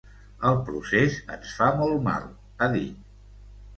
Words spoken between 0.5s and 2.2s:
El procés ens fa molt